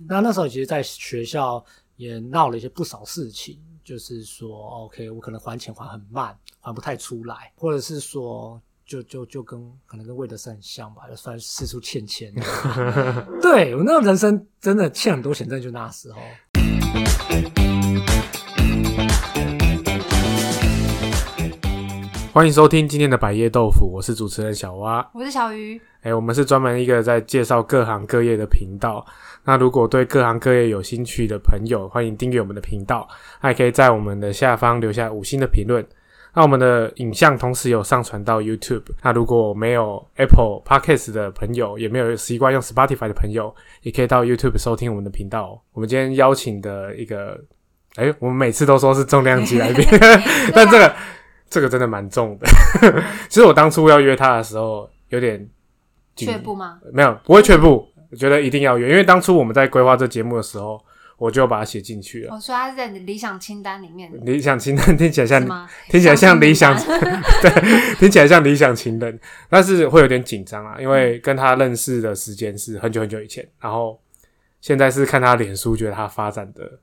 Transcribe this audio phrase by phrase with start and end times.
[0.00, 4.50] 那那时候其实，在学校也闹了一些不少事情，就是说
[4.86, 12.34] ，OK，我可能还钱还很慢，还不太出来，或者是说，就就就跟可能跟魏德胜很像吧，就算四处欠钱。
[13.40, 16.20] 对我那个人生真的欠很多钱，真的就那时候。
[22.32, 25.80] 欢迎收听今天的百叶豆腐，我是主持人小蛙，我是小鱼。
[26.00, 29.06] 哎，我们是专门一个在介绍各行各业的频道。
[29.44, 33.06] 那如果对各行各业有兴趣的朋友，欢迎订阅我们的频道，
[33.38, 35.84] 还可以在我们的下方留下五星的评论。
[36.32, 38.82] 那我们的影像同时有上传到 YouTube。
[39.02, 45.62] 那如果没有 Apple Podcast 的朋友，也没有习惯用 Spotify 的朋友，也可以到 YouTube 收听我们的频道。
[45.72, 47.40] 我们今天邀请的一个，
[47.96, 49.86] 哎，我们每次都说是重量级来宾，
[50.54, 50.94] 但这个。
[51.50, 52.48] 这个真的蛮重的。
[53.28, 55.48] 其实我当初要约他的时候，有点
[56.16, 56.80] 却步吗？
[56.92, 57.86] 没有，不会却步。
[58.14, 60.80] 我觉得一定要有，因为当初我们在规划这节目的时候，
[61.16, 62.32] 我就把它写进去了。
[62.32, 64.08] 我说他是在你理想清单里面。
[64.24, 65.44] 理想清单听起来像
[65.88, 66.76] 听起来像理想，
[67.42, 74.00] 对，听起来像理想情人，但是会有点紧张啊，因为跟他认识的时间是很久很久以前，然后
[74.60, 76.78] 现在是看他脸书，觉得他发展的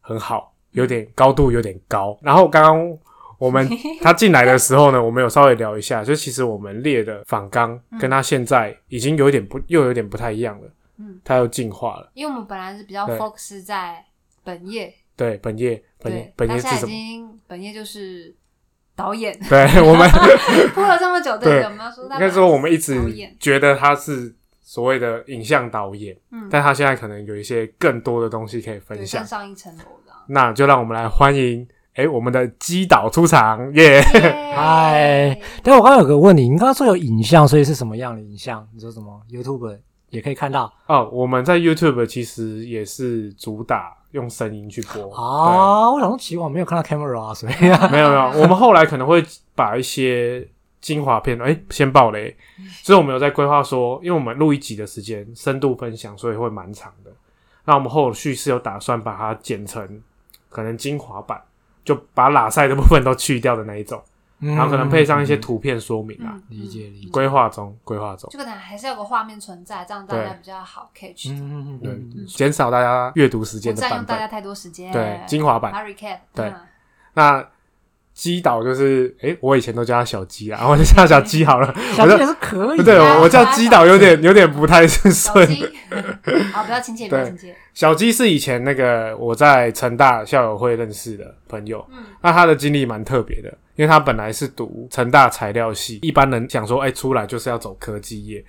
[0.00, 2.98] 很好，有点高度有点高，然后刚刚。
[3.38, 3.68] 我们
[4.00, 10.68] 他进来的时候呢，我们有稍微聊一下，就其实我们列的仿纲跟他现在已经有点不，又有点不太一样了。
[10.98, 12.10] 嗯，他又进化了。
[12.14, 14.02] 因为我们本来是比较 focus 在
[14.42, 17.38] 本业，对本业，本业，本业是什么？
[17.46, 18.34] 本业就是
[18.94, 19.38] 导演。
[19.48, 20.08] 对我们
[20.74, 22.98] 播了这么久，对，我们要说，应该说我们一直
[23.38, 30.12] 觉得他是所谓的影像导演，嗯，但他现在可能有一些更多的东西可以分享，上一层楼的。
[30.28, 31.68] 那就让我们来欢迎。
[31.96, 34.02] 哎，我们的基导出场耶！
[34.54, 38.68] 嗨，但我刚刚有个问题，你刚刚说有影像，所以是什么样的影像？
[38.74, 39.78] 你说什么？YouTube
[40.10, 41.08] 也可以看到哦。
[41.10, 45.90] 我们在 YouTube 其实也是主打用声音去播啊。
[45.90, 47.54] 我想说奇怪，没有看到 camera，啊所以
[47.90, 48.42] 没有没有。
[48.42, 49.24] 我们后来可能会
[49.54, 50.46] 把一些
[50.82, 52.36] 精华片，哎，先爆雷。
[52.82, 57.10] 所以我们有在规划说，因为我们录一集的时间深度分享，所以会蛮长的。
[57.64, 60.02] 那我们后续是有打算把它剪成
[60.50, 61.40] 可能精华版。
[61.86, 64.02] 就把拉塞的部分都去掉的那一种，
[64.40, 67.08] 然后可能配上一些图片说明啊，理解理解。
[67.10, 71.30] 规划中，规划中，就可能还是有个画面存在，这样大家比较好 catch。
[71.30, 74.92] 嗯嗯对，减少大家阅读时间的版占用大家太多时间。
[74.92, 75.72] 对，精华版。
[75.72, 76.18] recap。
[76.34, 76.52] 对，
[77.14, 77.42] 那。
[78.16, 81.72] 鸡岛就是，哎，我以前都叫他小鸡啊，我就叫他小鸡好了。
[81.94, 82.82] 小鸡也是可以。
[82.82, 85.14] 对，我叫鸡岛有点有点不太顺。
[86.50, 87.54] 好，不要亲切，不要亲切。
[87.74, 98.42] 小鸡是以前那个我在成大校友会认识的朋友，嗯，那他的经历蛮特别的，因为他本来是读成大材料系，一般人想说，哎，出来就是要走科技业，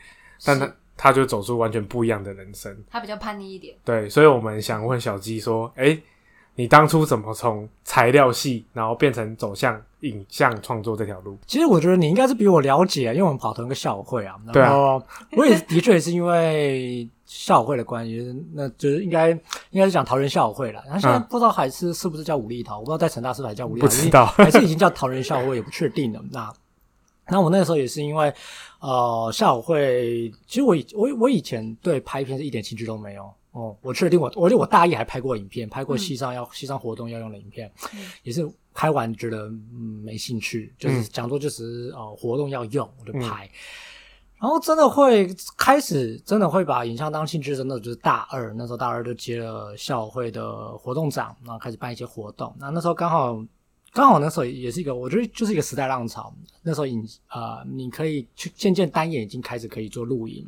[0.46, 2.74] 但他他就走出完全不一样的人生。
[2.90, 3.76] 他比较叛逆一点。
[3.84, 6.00] 对，所以我们想问小鸡说，哎。
[6.58, 11.38] 你当初怎么从材料系，然后变成走向影像创作这条路？
[11.46, 14.36] 其实我觉得你应该是比我了解，因为我们跑同一个校会啊。
[14.52, 15.00] 然后
[15.34, 19.30] 我也的确也是因为校会的关系，那就是应该
[19.70, 20.82] 应该是讲桃园校会了。
[20.88, 26.20] 然后现在不知道还是是不是叫武力桃，我不知道在成大是不是还叫武力桃，不知道还是已经叫桃园校会，也不确定了。
[26.32, 26.52] 那
[27.30, 28.34] 那我那个时候也是因为
[28.80, 33.32] 呃校会，其实我以我我以前对拍片是一点兴趣都没有。
[33.58, 37.72] 哦，我确定我，我觉得我大一还拍过影片，拍过西藏要西藏活动要用的影片，
[38.22, 43.50] 也是拍完觉得嗯没兴趣，就是讲座就是呃活动要用我就拍，
[44.40, 53.44] 然后真的会开始真的会把影像当兴趣，真的就是大二那时候大二就接了校会的活动长，然后开始办一些活动，那那时候刚好。
[53.98, 56.32] 刚好那时候也是一个，我觉得就是一个时代浪潮。
[56.62, 60.48] 那时候影啊，你可以去渐渐单眼已经开始可以做录影，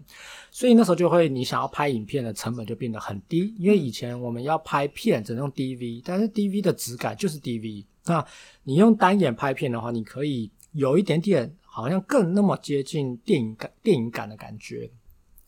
[0.52, 3.52] 所以那时候就会你想要拍影片的成本就变得很低。
[3.58, 7.84] 因为以前我们要拍片只能用 DV，但是 DV 的质感就是 DV。
[8.06, 8.24] 那
[8.62, 14.88] 你用单眼拍片的话，你可以有一点点好像更那么接近电影感、电影感的感觉。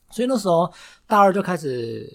[0.10, 0.74] 所以那时候
[1.06, 2.12] 大二就开始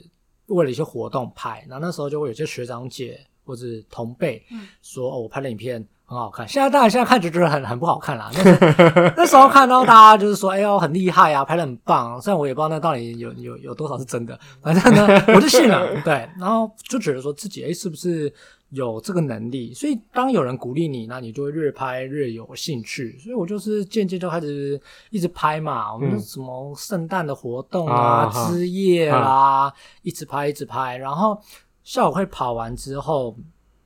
[0.47, 3.24] 为了一些活动拍，然后那时候就会有些学长姐。
[3.47, 4.45] 或者同辈
[4.83, 6.47] 说哦，我拍的影片很好看。
[6.47, 8.31] 现在当然现在看就觉得很很不好看啦。
[9.16, 12.21] 那时候看到大家就是说，哎呦很厉害啊，拍的很棒。
[12.21, 16.01] 虽然我也不知道那到底有有有多少是真的，反正呢我就信了。
[16.03, 18.33] 对，然后就觉得说自己哎是不是
[18.71, 19.75] 有这个能力？
[19.75, 23.19] 所以当有人鼓励你，那你就会越拍越有兴趣。
[23.19, 25.93] 所以我就是渐渐就开始一直拍嘛。
[25.93, 29.72] 我们什么圣诞的活动啊、枝叶啦，
[30.03, 31.37] 一直拍一直拍，然后。
[31.86, 33.36] 校会跑完之后，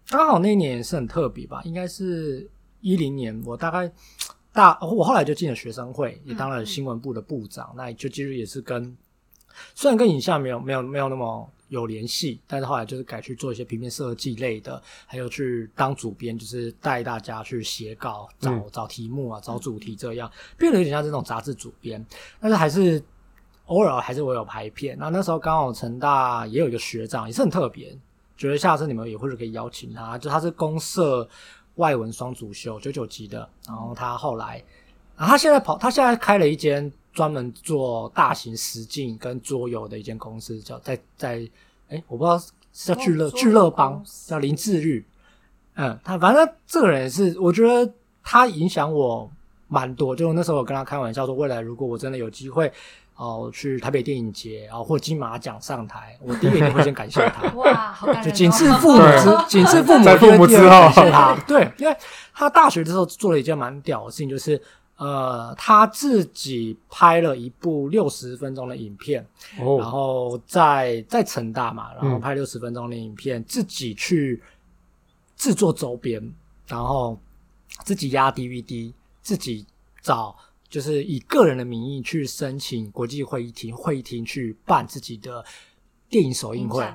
[0.08, 2.50] 刚好那一年也是很特别吧，应该是
[2.80, 3.92] 一零年，我大概
[4.54, 8.96] 大我后来就进了学生会，也当了新闻部的部长，那就其实也是跟
[9.74, 18.64] 虽然跟影像没有没有没有那么有联系，但是后来就是改去做一些平面设计类的，还有去当主编，就是带大家去写稿、找、嗯。
[18.72, 22.02] 找题目啊、找主题这样，变得有点像这种杂志主编，
[22.40, 23.00] 但是还是
[23.70, 24.96] 偶尔还是我有拍片。
[24.98, 27.96] 那那时候刚好成大也有一个学长，也是很特别，
[28.36, 31.26] 觉得下次你们也或者可以邀请他，就他是公社
[31.76, 34.62] 外文双主修九九级的，然后他后来，
[35.16, 41.48] 然后他现在跑，他现在开了一间专门做大型实境跟桌游的一间公司，叫在在
[41.88, 42.36] 哎，我不知道
[42.72, 45.04] 是叫聚乐聚乐帮叫林志玉，
[45.74, 47.92] 嗯，他反正这个人也是，我觉得
[48.24, 49.30] 他影响我
[49.68, 52.72] 蛮多，就那时候我跟他开玩笑说，未来如果我真的有机会。
[53.20, 57.46] 哦，去台北电影节，然后或金马奖上台，我第一个一定会先感谢他。
[57.52, 58.24] 哇，好感人、哦！
[58.24, 61.36] 就仅次父母之对， 仅次父母，在父母之后感谢他。
[61.46, 61.94] 对，因为
[62.32, 64.58] 他大学的时候做了一件蛮屌的事情，就是
[64.96, 69.22] 呃，他自己拍了一部六十分钟的影片，
[69.58, 74.42] 然哦，后在在成大嘛，然后嗯拍六十分钟的影片，自己去
[75.36, 76.26] 制作周边，
[76.66, 77.18] 然后
[77.84, 79.66] 自己压 DVD，自己
[80.00, 80.34] 找。
[80.70, 85.44] 就是以个人的名义去申请国际会议厅，会议厅去办自己的
[86.08, 86.86] 电影首映会？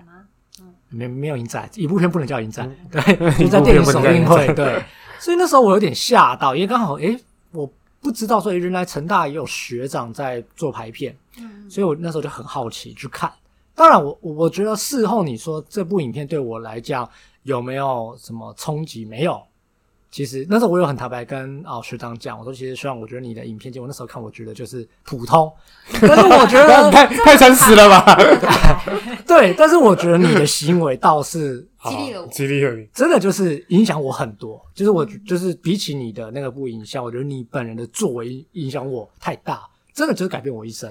[0.87, 4.81] 没没有影展，一部片不能叫影展，嗯对， 就在电影首映会，对，
[5.19, 7.19] 所以那时候我有点吓到，因为刚好诶，
[7.51, 7.69] 我
[7.99, 13.29] 不知道说诶原来成大也有学长在做排片，嗯，所以我那时候就很好奇去看。
[13.73, 17.09] 当然我，我我觉得事后你说这部影片对我来讲
[17.43, 19.03] 有没有什么冲击？
[19.03, 19.43] 没有。
[20.15, 25.51] 其实那时候我有很坦白跟哦学长讲，我说其实虽然我觉得你的影片，结果那时候看我觉得就是普通，
[25.99, 28.17] 但是我觉得太太诚实了吧？
[29.27, 32.87] 对，但是我觉得你的行为倒是 激励了我激励了你。
[32.93, 40.89] 真的就是影响我很多，就是我就是比起你的那个不影响，我觉得你本人的作为影响我太大，真的就是改变我一生。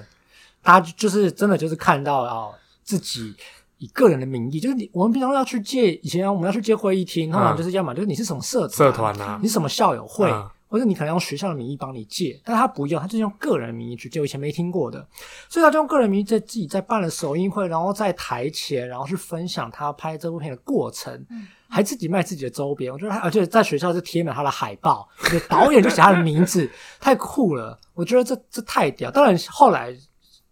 [0.62, 2.48] 大家就是真的就是看到啊、
[2.82, 3.34] 自己
[3.78, 14.18] 以个人的名义，就是你我们平常要去借以前我们要去借会议厅，通常就是要么就是你是什么社团，社团啊你是什么校友会，嗯或者你可能用学校的名义帮你借，但他不用，他就是用个人名义去借。
[14.18, 15.06] 我以前没听过的，
[15.48, 22.92] 所以他就用个人名义在自己在办了首映会，然后在台前，然后去分享他拍这部片的过程，嗯还自己卖自己的周边。
[22.92, 26.68] 我觉得他，而且在学校是贴满他的海报，就导演就写他的名字，
[26.98, 27.78] 太酷了。
[27.92, 29.12] 我觉得这这太屌。
[29.12, 29.96] 当然后来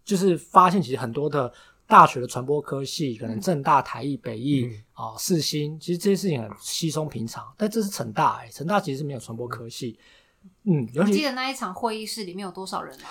[0.05, 1.51] 就是发现，其实很多的
[1.93, 7.45] 大学的传播科系，可能正大、台艺、北艺嗯啊、世新，其实这些事情很稀松平常。
[7.55, 9.99] 但这是成大、欸，成大其实是没有传播科系。
[10.63, 13.05] 嗯，尤其你记得那一场会议室里面有多少人啊？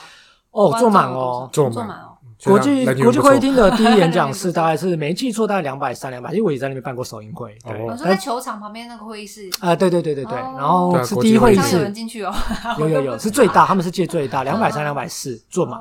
[0.50, 1.48] 哦，坐满哦。
[1.52, 2.18] 坐满坐满哦。
[2.44, 7.56] 国际国际会议厅的第一演讲室 大概是没记错，大概两百三两百，因为我也在那边办过首映会。
[7.64, 12.34] 我说在球场旁边那个会议室，啊、对对对对对，哦然后是第一会议国际会议这样有室人进去哦。
[12.80, 15.80] 有有有是最大，他们是借最大，两百三两百四坐满。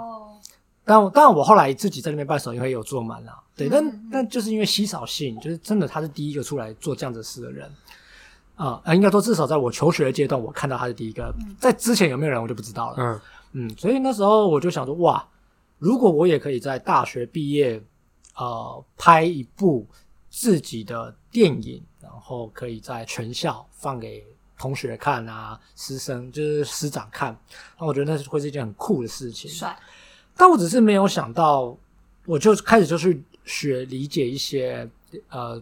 [0.92, 7.72] 哦但我当然我后来自己在那边办首映会也有做满了，对，但但就是因为稀少性，就是真的他是第一个出来做这样子事的人。
[8.56, 12.96] 啊、呃，应该说至少在我求学的阶段，我看到他是第一个，在之前有没有人我就不知道了。
[13.00, 13.22] 嗯，
[13.54, 15.28] 嗯，所以那时候我就想说，哇，
[15.80, 17.82] 如果我也可以在大学毕业，
[18.36, 19.88] 呃，拍一部
[20.30, 24.24] 自己的电影，然后可以在全校放给
[24.60, 27.36] 同学看啊，师生就是师长看，
[27.80, 29.50] 那我觉得那是会是一件很酷的事情。
[29.50, 29.76] 帅，
[30.42, 31.78] 但我只是没有想到，
[32.26, 34.90] 我就开始就去学理解一些
[35.30, 35.62] 呃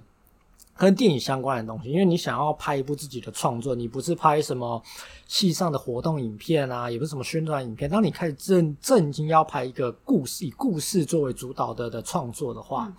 [0.78, 4.82] 跟电影相关的东西，因为你想要拍一部自己的创作，你不是拍什么
[5.28, 7.90] 戏上的活动影片啊，也不是什么宣传影片。
[7.90, 12.90] 当你开始正正经要拍一个故事，以故事作为主导的的创作的话，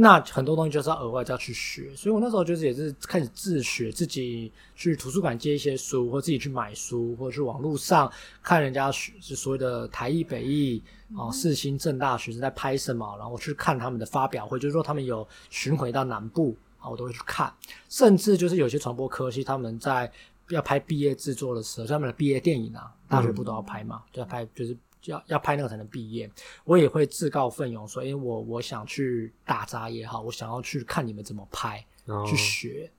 [0.00, 1.94] 那很多东西就是要额外就要去学。
[1.94, 8.10] 所以我那时候就是也是开始自学，自己去图书馆借一些书，或自己去买书，或者去网络上
[8.42, 10.82] 看人家学就所谓的台艺、北艺。
[11.16, 17.52] 哦，世新、正大学生在拍什么，然后我去看他们的发表会，就是说他们有巡回到南部啊，我都会去看。
[17.88, 20.08] 甚至就是有些传播科系，他们在
[20.50, 26.30] 要拍毕业制作的时候，他们的毕业电影啊，大学部都要拍嘛，就要拍就是要要拍那个才能毕业。
[26.64, 32.90] 我也会自告奋勇说，诶，我我想去打杂也好，我想要去看你们怎么拍，哦去学。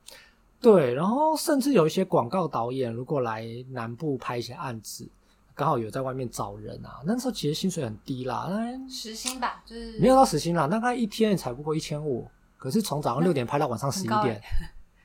[0.60, 5.10] 对，然后甚至有一些广告导演，如果来南部拍一些案子，
[5.56, 12.30] 刚好有在外面找人啊，那时候其实薪水很低啦，那时薪吧，就是没有到时薪啦，大概一天也才不过一千五。
[12.58, 14.40] 可是从早上六点 拍到晚上十一点，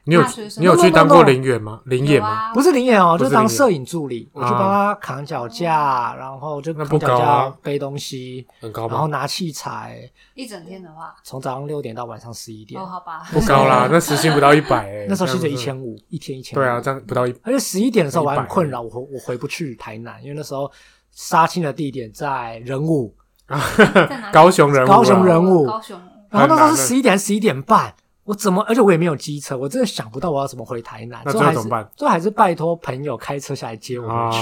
[0.09, 0.23] 你有
[0.59, 1.81] 你有去当过零演吗？
[1.85, 2.53] 零演吗？
[2.55, 8.87] 不是零演哦，就是当摄影助理，我去啊帮他扛脚架，然后就那不扛脚架背东西，很高？
[8.87, 15.07] 然后拿器材，一整天的话，从早上六点到晚上十一点哦，，好吧，不高啦， 那时薪不到一百哎。
[15.09, 16.61] 那时候薪水一千五，一天一千子。
[16.61, 17.35] 对啊，这样不到一。
[17.43, 20.71] 而且十一点的时候我还很困扰，我回我回不去台南，因为那时候
[21.11, 23.13] 杀青的地点在仁武，
[23.49, 27.93] 在哪 高雄人物啊高雄人物高雄，然后那时候是十一点还是十一点半，
[28.26, 28.61] 我怎么？
[28.64, 31.23] 而且我也没有机车，我真的想不到我要怎么回台南。
[31.25, 34.38] 那最后还是最后怎么办最后还是拜托朋友开车下来接我们去。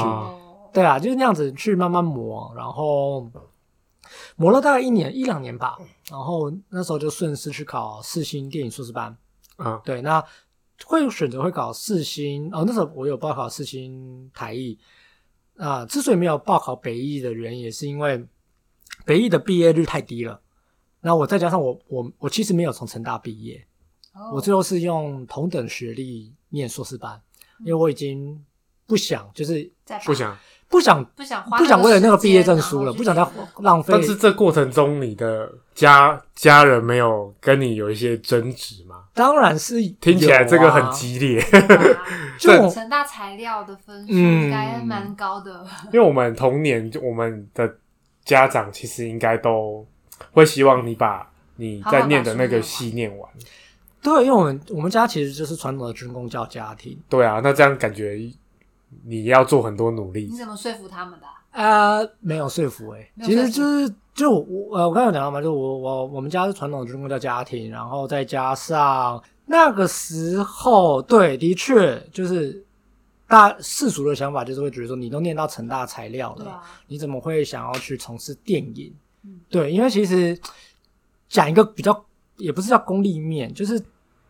[0.72, 3.30] 对啊，就是那样子去慢慢磨，然后
[4.34, 5.76] 磨了大概一年一两年吧。
[6.10, 9.16] 然后那时候就顺势去考四星电影硕士班。
[9.58, 10.20] 嗯对，那
[10.84, 14.76] 会选择会考四星哦，那时候我有报考四星台艺
[15.56, 18.26] 啊、之所以没有报考北艺的原因，也是因为
[19.04, 20.40] 北艺的毕业率太低了。
[21.00, 23.64] 那我再加上我我我其实没有从成大毕业，哦
[24.33, 27.21] 我最后是用同等学历念硕士班，
[27.61, 28.42] 因为我已经
[28.87, 30.37] 不想就是再不想。
[30.66, 33.25] 不想不想花不想为了那个毕业证书了，不想再
[33.59, 34.02] 浪费但。
[34.02, 39.04] 是这过程中，你的家家人没有跟你有一些争执吗？
[39.12, 41.40] 当然是听起来这个很啊激烈，
[42.40, 47.73] 就我成大材料的分数嗯应该蛮高的，因为我们童年，就我们的
[48.25, 49.87] 家长其实应该都
[50.33, 53.30] 会希望你把你在念的那个系念完。
[54.04, 58.30] 对，因为我们我们家其实就是传统的军工教家庭，对啊，那这样感觉
[59.04, 60.37] 你要做很多努力你。
[60.37, 61.99] 怎么说服他们的啊？
[61.99, 72.62] 呃，没有说服诶、其实就是就我呃，我刚才有讲到嘛，就我我我们家是传统的军工教家庭，然后再加上那个时候，对，的确就是
[73.26, 78.94] 大世俗的想法就是会觉得说，你都念到成大材料了，啊，你怎么会想要去从事电影？
[79.25, 80.38] 嗯对，因为其实
[81.28, 82.04] 讲一个比较，
[82.37, 83.82] 也不是叫功利面，就是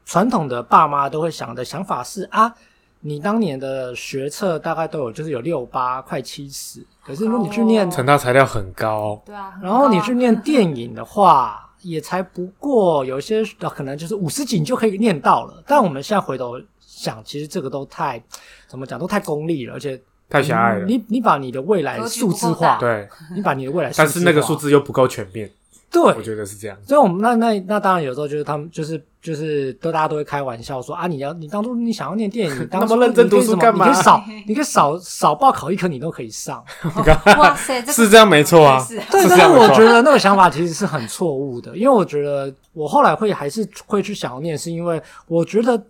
[0.05, 2.55] 传统的爸妈都会想的想法是啊，
[3.01, 7.91] 你当年的学测大概都有就是有六八快七十，可是如果你去念，哦。
[7.91, 18.23] 成大材料很高，对啊，然后你去念电影的话，也才不过有一些呃可能就是五十几你就可以念到了，但我们现在回头想，其实这个都太
[18.67, 20.87] 怎么讲都太功利了，而且太狭隘了。
[20.87, 24.57] 你你把你的未来数字化，对，你把你的未来，但是那个数。
[24.57, 25.51] 字又不够全面，
[25.95, 26.77] 对，我觉得是这样。
[26.85, 36.63] 所以我们那那那当然有时候就是他们就是就是都大家都会开玩笑说啊，你要你当初你想要念电影，你 当初那么认真你可以什么读书干嘛你可以少 你可以少少报考一科，你都可以上。
[37.39, 45.81] 哇塞，这是这样没错啊对，但是我觉得那个想法其实是很错误的，因为我觉得我后来会还是会去想要念，是因为我觉得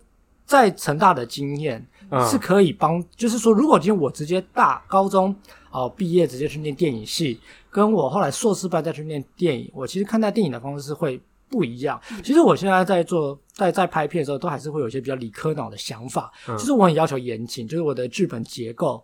[0.45, 1.85] 在成大的经验嗯
[2.29, 5.35] 是可以帮，就是说，如果今天我直接大高中
[5.71, 7.37] 哦、毕业直接去念电影系，
[7.69, 11.19] 跟我后来硕士班再去念电影，我其实看待电影的方式会
[11.49, 11.99] 不一样。
[12.23, 16.57] 其实我现在在做在在拍片的时候，都还是会有一些比较理科脑的想法，嗯。
[16.57, 19.03] 就是我很要求严谨，就是我的剧本结构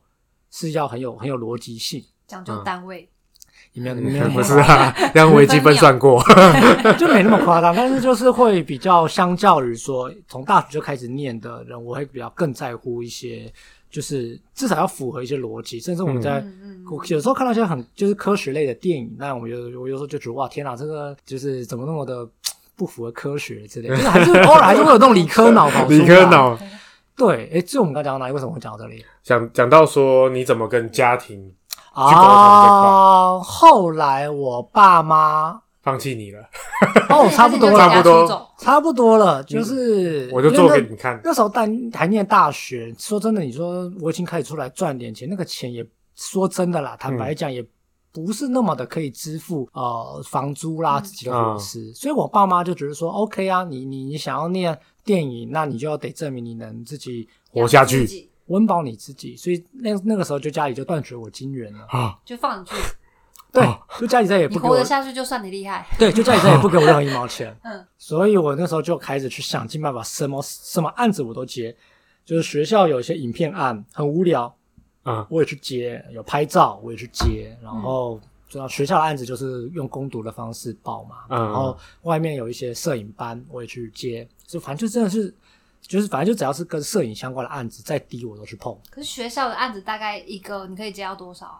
[0.50, 3.08] 是要很有很有逻辑性，讲究单位，也
[3.74, 6.22] 没有没有那么不是啊，让微积分算过。
[7.00, 13.52] 就没那么夸张，但是就是会比较相较于说从大学就开始念的人，我会比较更在乎一些，
[13.90, 16.40] 就是至少要符合一些逻辑，甚至我们在。
[16.40, 22.28] 嗯嗯，我有时候看到一些很就是科学类的电影，那我有我有时候就觉得哇天哪，这个就是怎么那么的
[22.76, 25.98] 不符合科学之类的，就是还是偶尔还是会有那种理科脑跑出来。
[25.98, 26.58] 理科脑
[27.22, 28.34] 对，诶，这我们刚讲到哪里？
[28.34, 29.06] 为什么会讲到这里？
[29.22, 31.38] 讲讲到说你怎么跟家庭
[31.94, 36.40] 沟通这块啊，后来我爸妈放弃你了，
[37.10, 41.22] 哦， 差不多了，差不多差不多了，就是我就因为那做给你看。
[41.24, 41.62] 那时候大
[41.94, 45.86] 还念大学，说真的，你说我已经开始出来赚点钱，那个钱也
[46.16, 47.64] 说真的啦，坦白讲也
[48.12, 51.04] 不是那么的可以支付呃房租啦、嗯。
[51.04, 58.30] 自己的伙食，所以我爸妈就觉得说，OK 啊，你你你想要念电影，那你就要得证明你能自己活下去。
[58.48, 62.74] 温饱你自己，所以那那个时候就家里就断绝我金源了，啊，就放你去，
[63.50, 65.88] 对哦，就家里再也不给我活得下去就算你厉害。
[65.98, 67.56] 对，就家里再也不给我任何一毛钱。
[67.64, 71.74] 嗯，所以我那时候就开始去想尽办法，什么什么案子我都接。
[72.26, 74.54] 就是学校有一些影片案很无聊，
[75.06, 77.58] 嗯我也去接；有拍照我也去接。
[77.62, 81.26] 然后主要学校的案子就是用攻读的方式报嘛。
[81.30, 85.34] 嗯然后外面有一些摄影班我也去接，就反正就真的是，
[85.82, 88.78] 就是反正就只要是跟摄影相关的案子，再低我都去碰。
[88.90, 91.60] 可是学校的案子大概一个你可以接到多少啊？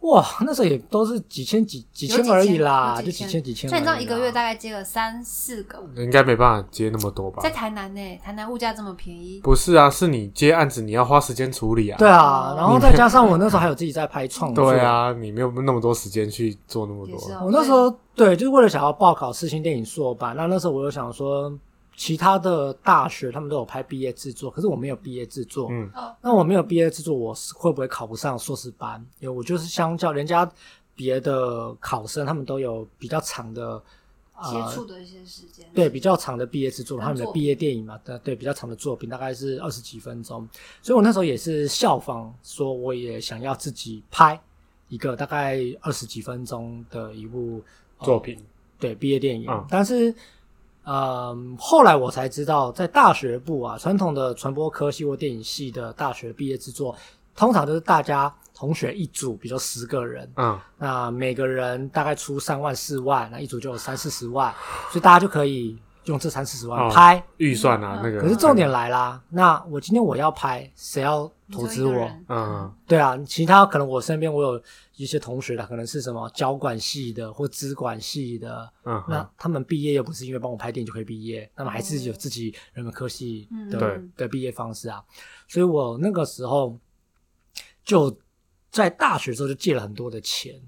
[0.00, 3.76] 哇，那时候也都是几千几几有千而已啦，就几千千几千而已啦。
[3.76, 7.50] 所以你知道一个月大概接了三四个，应该没办法接那么多吧在？
[7.50, 11.98] 台南呢，台南物价这么便宜，不是啊，是你接案子你要花时间处理啊。
[11.98, 14.70] 对啊哦，然后再加上我那时候还有自己在拍创作。
[14.70, 17.18] 对，啊，你没有那么多时间去做那么多。
[17.42, 20.36] 我那时候对，就是为了想要报考四星电影硕班。
[20.36, 21.52] 那那时候我就想说，
[21.96, 25.68] 其他的大学他们都有拍毕业制作，可是我没有毕业制作。
[25.70, 25.90] 嗯。
[25.94, 29.04] 哦，那我没有毕业制作，我是会不会考不上硕士班？
[29.18, 30.48] 因为我就是相较人家
[30.94, 33.82] 别的考生，他们都有比较长的
[34.44, 40.46] 接呃触的一些时间，对比较长的毕业制作，他们的毕业电影嘛，对对，比较长的作品大概是二十几分钟，
[40.82, 44.38] 所以我那时候也是效仿，说我也想要自己拍
[44.88, 47.62] 一个大概二十几分钟的一部、
[47.98, 48.38] 呃作品。
[48.78, 49.48] 对，毕业电影。
[49.50, 49.66] 嗯。
[49.70, 50.14] 但是，
[50.86, 56.96] 嗯，后来我才知道，在大学部啊，传统的传播科系或电影系的大学毕业制作，
[57.34, 60.58] 通常都是大家同学一组，比如说十个人，嗯。
[60.78, 64.54] 那每个人大概出三万四万，那一组就有三四十万，
[64.90, 65.76] 所以大家就可以
[66.06, 67.22] 用这三四十万哦拍。
[67.36, 68.20] 预算啊，那个。
[68.20, 72.10] 可是重点来啦，那我今天我要拍，谁要投资我？
[72.28, 74.62] 嗯，对啊，其他可能我身边我有
[74.96, 85.02] 一些同学的，可能是什么交管系的或资管系的，嗯那他们毕业又不是因为帮我拍电影就可以毕业，那么还是有自己人文科系的、的毕业方式啊。
[85.48, 86.78] 所以我那个时候
[87.84, 88.16] 就
[88.70, 90.60] 在大学的时候就借了很多的钱，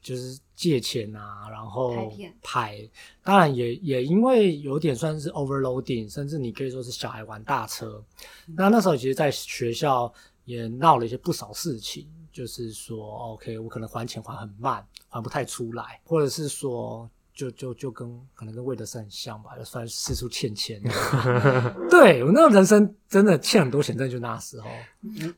[0.00, 2.88] 就是借钱啊，然后拍。
[3.24, 8.00] 当然也也因为有点算是 overloading，甚至你可以说是小孩玩大车。
[8.56, 10.12] 那那时候其实，在学校
[10.44, 20.80] 也闹了一些不少事情，就是说，OK，我可能还钱还很慢，还不太出来，或者是说，就就就跟可能跟魏德胜很像吧，就算四处欠钱。
[21.90, 24.68] 对我那个人生真的欠很多钱，真的就那时候。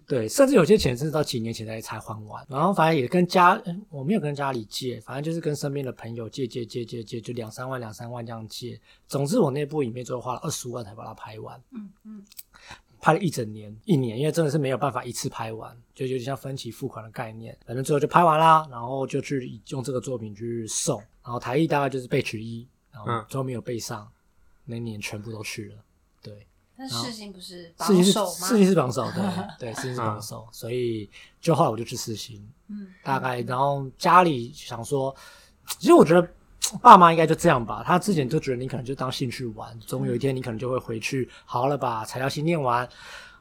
[0.06, 2.44] 对，甚至有些钱甚至到几年前才才还完。
[2.48, 8.80] 然后反正也跟家，嗯我没有跟家里借，反正就是跟身边的朋友借借借借借，就两三万两三万这样借。
[9.06, 11.62] 总之我那部影片最后花了二十五万才把它拍完。
[11.70, 12.22] 嗯嗯，
[13.04, 17.54] 拍了一整年，一年，因为真的是没有办法一次拍完，就有点像分期付款的概念。
[17.66, 24.10] 反正最后就拍完啦，然后就去用这个作品去送，然后台艺大概就是备取一，然后嗯最后没有备上，
[24.64, 25.76] 那年全部都去了。
[26.22, 26.46] 对，
[26.78, 28.48] 但世新不是世新是榜首吗？
[28.48, 29.22] 世新是榜首，对
[29.70, 31.10] 对，世新是榜首，所以
[31.42, 35.14] 就后来我就去世新，嗯，大概然后家里想说，
[35.78, 36.26] 其实我觉得
[36.82, 42.88] 爸妈应该就这样吧，他之前就觉得你可能就当兴趣玩，总有一天你可能就会回去好好的把材料系念完。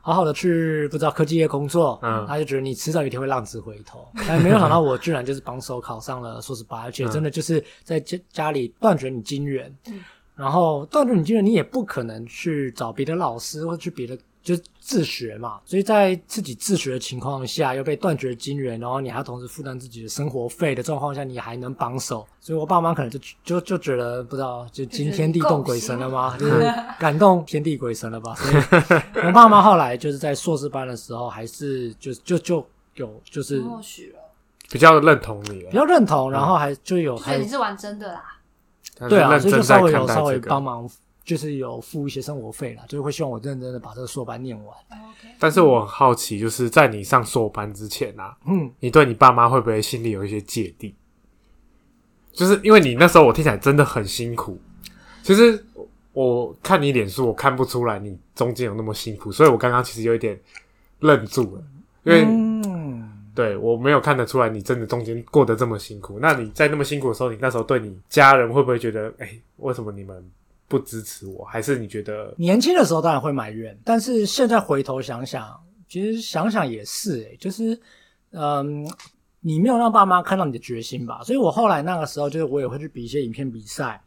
[0.05, 2.25] 好好的去不知道科技业工作，嗯。
[2.27, 10.03] 他就觉得你迟早有一天会浪子回头，但没有想到我居然就是榜首考上了硕士班， 而且真的就是在家家里断绝你金源，嗯。
[10.35, 26.37] 然后断绝你金源，你也不可能去找别的老师或去别的就自学嘛，所以在自己自学的情况下，又被断绝金源，然后你还要同时负担自己的生活费的状况下，你还能榜首，所以我爸妈可能就就就觉得不知道就惊天地动鬼神了吗？
[26.37, 28.35] 就 是感动天地鬼神了吧？
[28.35, 28.51] 所
[29.23, 34.19] 以我爸妈后来就是在硕士班的时候，还是就就就有就是默许了，
[34.69, 35.69] 比较认同你了。
[35.71, 38.21] 比，较认同，然后还就有还就觉得你是玩真的啦。
[39.07, 40.89] 对啊，所以就真在看稍微有稍微帮忙，
[41.23, 44.75] 就是有付一些生活费啦，就是会希望我认真的把这个硕班念完。
[45.39, 50.93] 但是我很好奇，就是在你上硕班之前啊，嗯，你对你爸妈会不会心里有一些芥蒂？
[52.31, 54.59] 就是因为你那时候我听起来真的很辛苦。
[55.21, 55.63] 其实
[56.11, 60.37] 我看你脸书，我看不出来你中间有那么辛苦，所以我刚刚其实有一点
[60.99, 61.63] 愣住了，
[62.03, 66.19] 因为、嗯，对我没有看得出来你真的中间过得这么辛苦。
[66.19, 70.29] 那你在那么辛苦的时候，你那时候对你家人会不会觉得，哎、为什么你们
[70.73, 71.45] 不支持我？
[71.45, 77.79] 还是你觉得，年轻的时候当然会埋怨，但是现在回头想想，其实想想也是、欸，就是，
[78.31, 78.83] 嗯，
[79.41, 81.21] 你没有让爸妈看到你的决心吧？
[81.23, 84.01] 所以我后来那个时候，就是我也会去比一些影片比赛，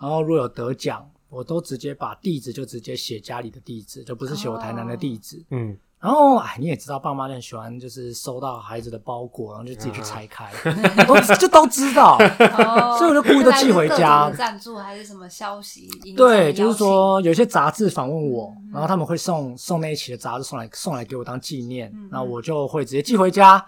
[0.00, 5.44] 然后如果有得奖，我都直接把地址就直接写家里的地址，就不是写我台南的地址。
[5.50, 10.52] 嗯，然后，哎，你也知道，爸妈很喜欢就是收到孩子的包裹，然后就自己去拆开，
[11.08, 12.16] 都就都知道。
[12.18, 15.88] 哦 所以我就故意都寄回家赞助还是什么消息？
[16.16, 23.64] 对，就是说有些杂志访问我，嗯然后他们会送送那一期的杂志送来送来给我当纪念，嗯那我就会直接寄回家。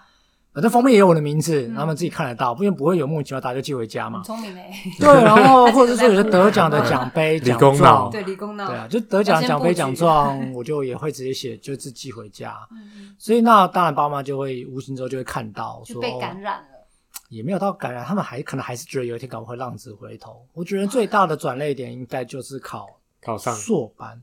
[0.51, 4.25] 反正封面也有我的名字，嗯他们自己看得到，因为不会有莫名其妙大家就寄回家嘛很。
[4.25, 12.57] 聪明诶，对，然后或者是说有些得奖的 奖杯、理奖状，对理工脑，对啊，就得奖奖杯、奖状，我就也会直接写，就是寄回家。
[12.71, 16.65] 嗯，所以那当然爸妈就会无形中就会看到说，就被感染了。
[17.29, 20.43] 也没有到感染，他们还可能还是觉得有一天搞不好会浪子回头。
[20.53, 22.87] 我觉得最大的转捩点应该就是考
[23.21, 24.19] 考上硕班。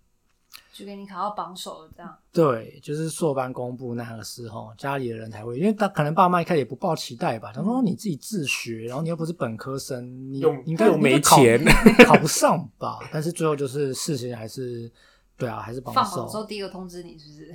[0.77, 2.17] 就给你考到榜首了，这样。
[2.33, 11.63] 对，就是硕班公布那个时候，家里的人才会，因为他可能爸妈一开始也不抱期待吧，他说你自己自学，然后你又不是本科生，你又应该又没钱
[12.07, 12.99] 考不上吧？
[13.11, 14.91] 但是最后就是事情还是，
[15.37, 16.47] 对啊，还是榜放榜的时候首。
[16.47, 17.55] 第一个通知你，是不是？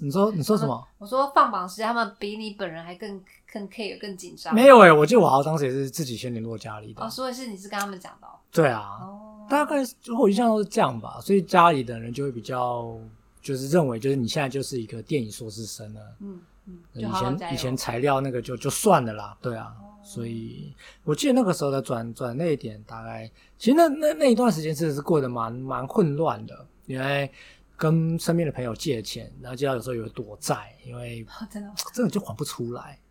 [0.04, 0.82] 你说你说什么？
[0.96, 4.54] 我说放榜时间，他们比你本人还更更 care 更紧张。
[4.54, 7.04] 没有诶、我记得我好像当时也是自己先联络家里的。
[7.04, 8.30] 哦，所以是你是跟他们讲的哦。
[8.52, 12.98] 对啊，哦，大概就我印象都是这样吧，所以家里的人就会比较
[13.42, 16.00] 就是认为，就是你现在就是一个电影硕士生了。
[16.20, 17.02] 嗯嗯，以。
[17.02, 20.72] 前以前材料那个就就算了啦，对啊，所以
[21.04, 27.30] 我记得那个时候的转转那一点大概，其实那那那一段时间真的是过得蛮蛮混乱的，因为
[27.76, 33.09] 跟身边的朋友借钱，然后接到有时候有躲债，因为真的，真的就还不出来，嗯，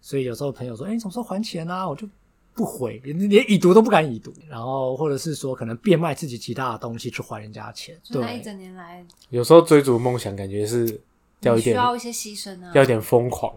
[0.00, 1.88] 所以有时候朋友说，哎、你什么时候还钱啊？
[1.88, 11.00] 我就不不回，连连已读都不敢已读，然后或者是说可能变卖自己其他的东西去还人家钱，对，一整年来，有时候追逐梦想，感觉是
[11.40, 12.70] 要一你需点要一些牺牲啊。
[12.74, 13.50] 要一点疯狂，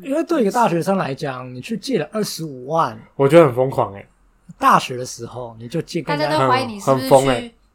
[0.00, 4.08] 因为对一个大学生来讲，你去借了二十五万，我觉得很疯狂哎、
[4.58, 7.08] 大学的时候你就借大家家都怀疑你是不是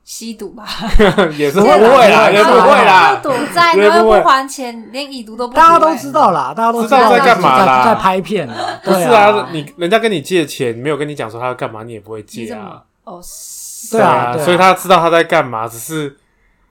[0.04, 0.68] 吸毒吧？
[1.38, 3.20] 也是不不会会啦，也不会啦。
[3.22, 5.98] 赌，债，绝不会然后又不还钱，连已读都不读大家都欸。
[5.98, 7.84] 知道啦，大家都知道在在干嘛啦。
[7.86, 12.84] 在在拍片啦， 不是啊，你人家跟你借钱，没有跟你讲说他要干嘛，你也不会借啊。
[13.04, 16.16] 哦，是对啊对啊所以他知道他在干嘛，只是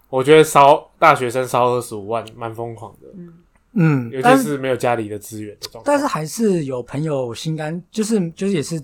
[0.08, 3.08] 我觉得烧大学生烧二十五万蛮疯狂的，
[3.74, 4.10] 嗯。
[4.10, 5.84] 尤，其是没有家里的资源的状况。
[5.86, 8.82] 但是还是有朋友心甘，就是就是也是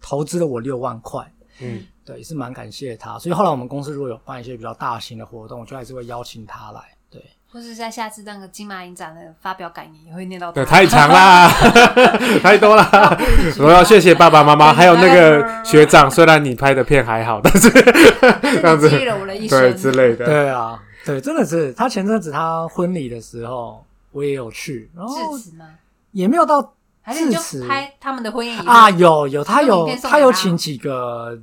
[0.00, 1.22] 投资了我六万块，
[1.60, 3.18] 嗯，对，也是蛮感谢他。
[3.18, 6.80] 所以后来我们公司如果有办一些比较大型的活动，我就还是会邀请他来。
[7.10, 11.48] 对，或是在下次那个金马影展的发表感言也会念到对，太长啦，
[12.42, 13.18] 太多啦。
[13.58, 16.10] 我要谢谢爸爸妈妈，还有那个学长。
[16.10, 17.70] 虽然你拍的片还好，但是
[18.40, 19.76] 这样子了我的一对生。
[19.76, 25.66] 之类的，对啊，对，真的是他前阵子他婚礼的时候，我也有去，然后致辞吗？
[26.12, 31.38] 也没有到还是你就致辞拍他们的婚宴啊，有有他有他有他请几个。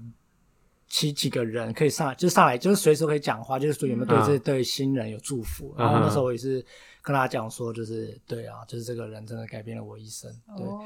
[0.96, 5.76] 请几个人可以上来，就上来，就是随时可以讲话，就是说有没有对嗯这对新人有祝福。
[5.78, 6.66] 嗯然后那时候我也是
[7.02, 10.32] 跟他讲说，就是对啊，就是这个人真的改变了我一生。
[10.56, 10.82] 对，哦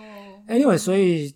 [0.48, 1.32] ，Anyway，所以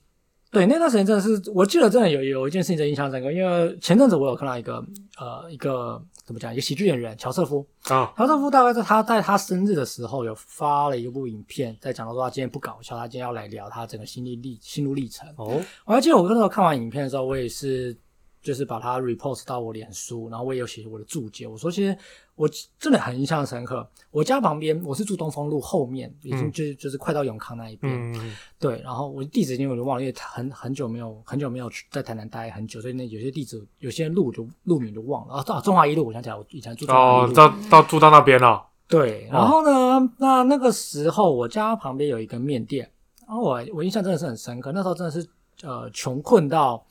[0.49, 4.83] 对那段时间真的是，我记得真的有有一件事情真的印象深刻，因为前阵子我有看到一个
[5.19, 15.29] 呃一个怎么讲，一个喜剧演员乔瑟夫，啊，乔瑟夫大概在他在他生日的时候有发了一部影片，在讲到说他今天不搞笑，他今天要来聊他整个心历历心路历程。
[15.37, 17.95] 哦，我还记得我那时候看完影片的时候，我也是
[18.43, 21.47] 就是把它 repost 到我脸书，然后我也有写我的注解。
[21.47, 21.97] 我说其实
[22.35, 27.91] 我真的很印象深刻，我家旁边我是住东风路后面，已经嗯就是就是快到永康那一边。
[28.13, 35.35] 嗯，对，然后我地址已经有点忘了，因为很很久没有很久没有去在台南待很久，所以那有些地址有些路就路名就忘了。
[35.35, 37.31] 啊，啊中华一路，我想起来，我以前住哦。
[37.33, 42.91] 到到住到那边了，对，然后呢，那那个时候我家旁边有一个面店，
[43.25, 45.25] 然后我我印象真的是很深刻，那时候真的是
[45.61, 46.85] 呃穷困到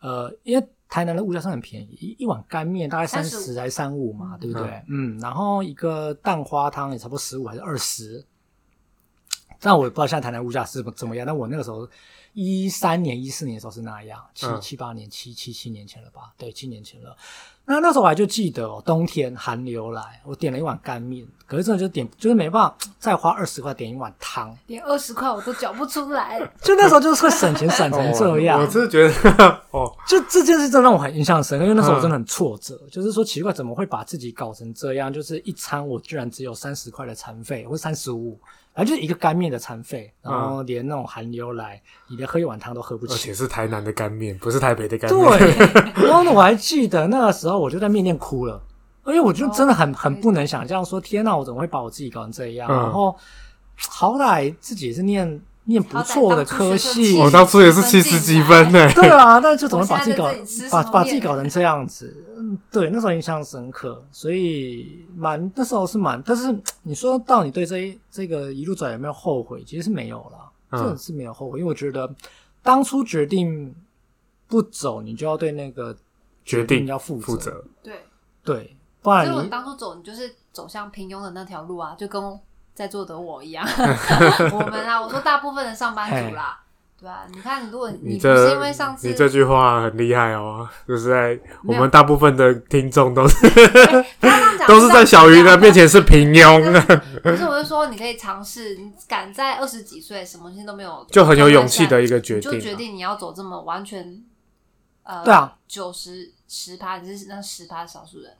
[0.00, 4.82] 呃，因为台南的物价是很便宜，一一碗干面大概三十35还三五嘛，对不对？
[4.88, 8.22] 嗯，然后一个蛋花汤也差不多十五还是二十。
[9.58, 11.88] 但我也不知道现在台南物价是怎么怎么样，但我那个时候
[12.32, 16.32] 一三年、一四年的时候是那样，七嗯七八年、七七七年前了吧？
[16.38, 17.14] 对，七年前了。
[17.64, 26.40] 那那时候我还就记得哦，冬天寒流来，我点了一碗干面，可是真的就点就是没办法再花二十块点一碗汤，连二十块我都缴不出来。
[26.60, 28.58] 就那时候就是会省钱省成这样。
[28.58, 35.12] 哦我真的觉得哦，就这件事真的让我很印象深刻，因为那时候我真的很挫折，就是说奇怪怎么会把自己搞成这样？
[35.12, 38.36] 就是一餐我居然只有三十块的餐费，或三十五，
[38.74, 43.12] 然后就是一个干面的餐费，然后连那种寒流来，你连喝一碗汤都喝不起。
[43.12, 43.34] 而且。
[43.34, 48.62] 是台南的干面，不是台北的干面，对，然后呢，我还记得那个时候我就在面店哭了，
[49.06, 52.68] 因为我就真的很哦很不能想象说，天哪，我怎么会把我自己搞成这样？
[52.70, 52.76] 嗯。
[52.76, 53.14] 然后
[53.76, 60.28] 好歹自己也是念念不错的科系，我当初也是七十几分呢， 对啊，但是就怎么把自己搞
[60.70, 62.24] 把把自己搞成这样子？
[62.36, 69.62] 嗯，对，那时候印象深刻，所以蛮那时候是蛮，但是你说到你对这一这个一路走来有没有后悔？
[69.64, 72.12] 其实是没有啦，嗯真的是没有后悔，因为我觉得
[72.62, 73.72] 当初决定
[74.48, 75.96] 不走，你就要对那个
[76.44, 78.04] 决定要负负责，对，
[78.42, 82.20] 对，不所以我然你当初走，你就是走向平庸的那条路啊，就跟
[82.74, 83.66] 在座的我一样。
[84.52, 86.58] 我们啊，我说大部分的上班族啦，
[87.00, 93.36] 对啊，你看，如果你你不是这因为上次你这句话很厉害哦，就是在我们大部分的听众都是
[94.68, 96.70] 都是在小鱼的面前是平庸。
[96.70, 96.80] 的，
[97.22, 102.54] 不是，我是说你可以尝试，你敢在二十几岁什么东西都没有，就很有勇气的一个决定啊。
[102.54, 104.22] 就决定你要走这么完全，
[105.02, 108.36] 呃，对啊，九十十趴，你是那十趴少数人欸。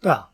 [0.00, 0.29] 对啊，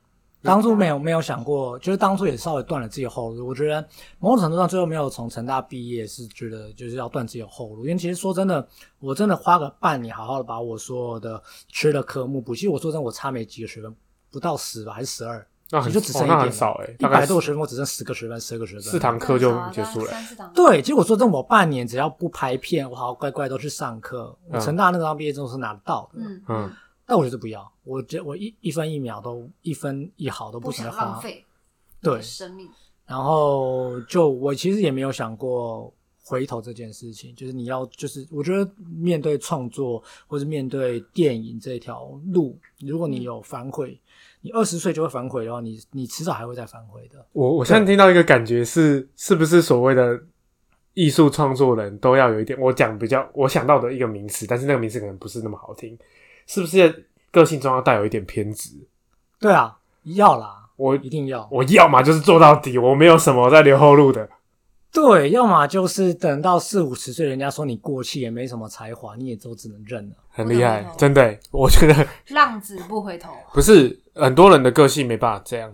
[0.46, 3.46] 当初没有没有想过，就是当初也稍微断了自己的后路。
[3.46, 3.86] 我觉得
[4.18, 7.84] 某种程度上，最后没有从成大毕业，是觉得就是要断自己的后路。
[7.84, 8.66] 因为其实说真的，
[9.00, 12.54] 我真的花个半年，好好的把我所有的缺的科目补。
[12.54, 13.94] 其实我说真的，我差没几个学分，
[14.30, 18.82] 不到十吧，还是十二，那很只剩一点少哎，一大概百多个学分，我只剩十个学分，十二个学分。
[18.82, 20.12] 四堂课就结束了。
[20.54, 26.20] 对，结果说真的，我半年只要不拍片，我好好乖乖都去上课，我嗯成大那张毕业证是拿得到的。
[26.20, 26.72] 嗯嗯，
[27.06, 31.20] 但我觉得不要，我这我一一分一秒都一分一毫都不想浪。
[31.20, 31.44] 费
[32.02, 32.68] 对，生命，
[33.06, 35.92] 然后就我其实也没有想过
[36.24, 43.98] 回头这件事情，就是你要就是我觉得面对创作或者面对电影这条路，如果你有反悔，
[44.40, 47.24] 你二十岁就会反悔的话，你你迟早还会再反悔的。
[47.32, 50.20] 我我现在听到一个感觉是，是不是所谓的
[50.94, 55.98] 艺术创作人都要有一点，我讲比较我想到的一个名词，但是那个名词可能不是那么好听，
[56.46, 58.70] 是不是个性中要带有一点偏执？
[59.38, 61.46] 对啊，要啦，我一定要。
[61.50, 64.28] 我要嘛就是做到底，我没有什么在留后路的。
[64.92, 70.16] 对，要么就是等到四五十岁，人家说你过气，也没什么才华，你也都只能认了。
[70.30, 75.70] 很厉害真的欸，我觉得 浪子不回头，不是很多人的个性没办法这样。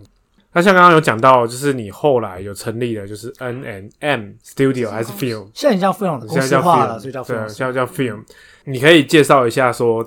[0.51, 7.49] 那像刚刚有讲到，就是你后来有成立了，就是 N N M Studio 还是 Film，现在叫费用的公现在叫司化了，Film，所以叫费对，用。
[7.49, 8.23] 现在叫 Film。
[8.65, 10.05] 你可以介绍一下说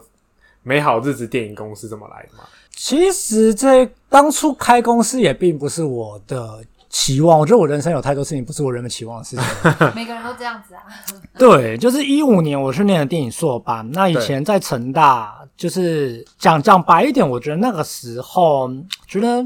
[0.66, 2.42] 美好日子电影公司怎么来的吗？
[2.74, 9.44] 其实这当初开公司也并不是我的期望，我觉得我人生有太多事情不是我原本期望的事情。
[9.94, 10.82] 每个人都这样子啊。
[11.38, 19.42] 对，就是一五年我去念的电影硕班，那以前在成大，就是讲讲白一点，我觉得那个时候嗯觉得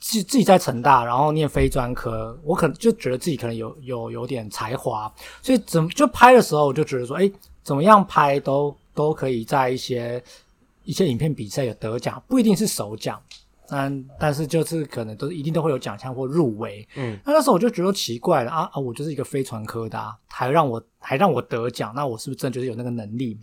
[0.00, 7.30] 自自己在成大，然后念非专科，我可能就觉得自己可能有有有点才华，所以怎么就拍的时候，我就觉得说，哎，
[7.62, 10.22] 怎么样拍都都可以在一些
[10.88, 13.22] 一些影片比赛有得奖，不一定是首奖。
[13.68, 18.80] 但但是就是可能都一定都会有奖项或入围，嗯，那那时候我就觉得奇怪了啊啊！
[18.80, 23.38] 我就是一个非传科的、啊，还让我还让我得奖，那我是不是真的就是有那个能力？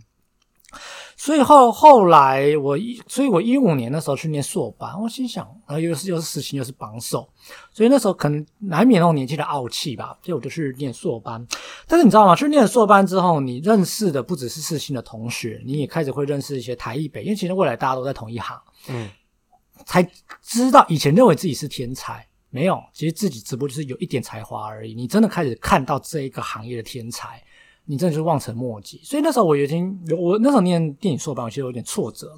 [1.16, 7.26] 所以后后来我一，所以我一五年那时候去念硕班，我心想，然后又是又是实习又是榜首，
[7.72, 11.44] 所以那时候可能难免那种年纪的傲气吧，所以我就去念硕班。
[11.88, 12.36] 但是你知道吗？
[12.36, 19.08] 去念了硕班之后，你认识的不只是世新的同学，你也开始会认识一些台艺北，因为其实未来大家都在同一行，嗯，
[19.86, 20.06] 才
[20.42, 24.94] 知道以前认为自己是天才，没有，其实自己只不过就是有一点才华而已。
[24.94, 27.42] 你真的开始看到这一个行业的天才，
[27.86, 29.00] 你真的就是望尘莫及。
[29.02, 32.32] 所以那时候我已经，我那时候念电影硕班，我其实有点挫折。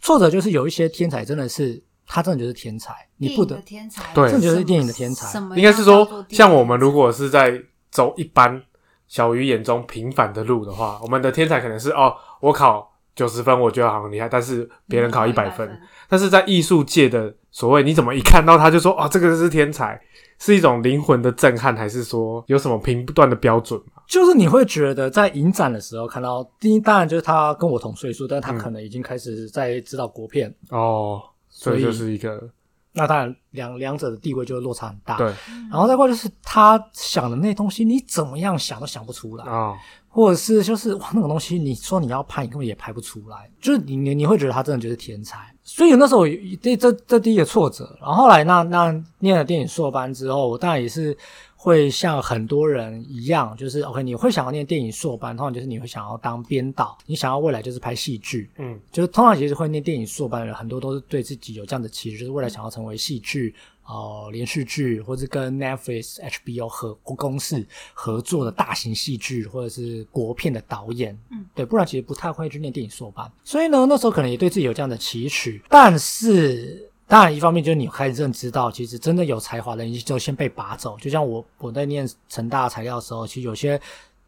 [0.00, 7.60] 挫折就是有一些天才真的是他真的就是天才，你不得电影的天才，对这就是电影的天才应该是说像我们如果是在
[7.90, 8.62] 走一般
[9.08, 15.80] 小鱼眼中平凡的路的话，我们的天才可能是哦，我考九十分，我觉得好厉害，但是别人考一百分。
[16.08, 20.00] 但是在艺术界的所谓，你怎么一看到他就说哦，这个是天才，
[20.38, 24.01] 是一种灵魂的震撼，还是说有什么评断的标准吗？
[24.12, 32.46] 就是你会觉得在影展的时候看到，第一当然就是他跟我同岁数，但是他可能已经开始在指导国片，哦，所以就是一个
[32.92, 35.16] 那当然两两者的地位就落差很大。
[35.16, 35.32] 对。
[35.70, 39.74] 然后再过就是他想的那东西，你怎么样想都想不出来，哦，
[40.08, 45.38] 或者是就是哇那种东西，你说你要拍，你根本也拍不出来，就是你你你会觉得他真的就是天才。
[45.62, 46.28] 所以那时候我
[46.60, 51.16] 这这这第一个挫折，然后后来那那念了电影硕班之后，我当然也是
[51.64, 63.54] 会像很多人一样，就是 OK，你会想要念电影硕班，通常就是你会想要当编导，你想要未来就是拍戏剧，嗯就是通常其实会念电影硕班的人，很多都是对自己有这样的期许，就是未来想要成为戏剧、
[63.86, 71.16] 呃连续剧，或是跟 Netflix、HBO 合公司合作的大型戏剧，或者是国片的导演。
[71.30, 73.30] 嗯，对，不然其实不太会去念电影硕班。
[73.44, 76.88] 所以呢，那时候可能也对自己有这样的期许，但是。
[77.06, 80.96] 当然，一方面就是你开始认知到，其实真的有才华的人就先被拔走。
[80.98, 83.80] 就像我我在念成大材料的时候，其实有些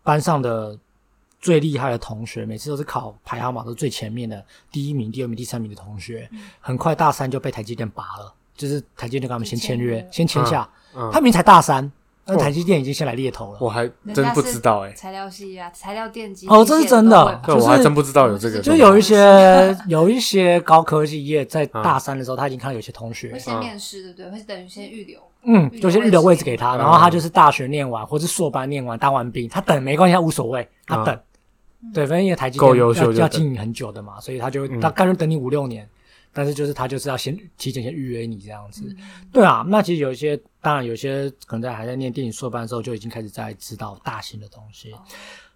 [0.02, 0.78] 班上的
[1.40, 6.28] 最厉害的同学，每次都是考排行榜都最前面的第一名、第二名、第三名的同学，
[6.60, 10.68] 很快大三就被台积电拔了，就是台积电跟他们先签约，先签下。
[10.94, 11.90] 嗯他明明才大三，
[12.26, 12.36] 那哦。
[12.36, 13.58] 台积电已经先来猎头了。
[13.60, 17.40] 我还真不知道哎、材料系啊，材料电机哦这是真的？
[17.44, 23.32] 对就是我还真不知道有这个就有一些 有一些高科技业在大三的时候，他已经看到有些同学。
[23.32, 24.38] 会，先面试，对不对？
[24.38, 25.18] 会等于先预留。
[25.46, 26.78] 嗯，就先预留位置给他，嗯。
[26.78, 31.18] 然后他就是大学念完或是硕班念完当完兵，他等没关系，他无所谓，他等。
[31.92, 34.80] 对，反正因为台积电够优秀要就要经营很久的嘛，所以他就嗯。
[34.80, 35.86] 他干脆等你五六年，
[36.34, 38.84] 但是就是他就是要先提前先预约你这样子。
[38.86, 38.96] 嗯
[39.32, 44.94] 对啊，那其实有一些，当然有些可能在还在念电影硕班的时候就已经开始在知道大型的东西，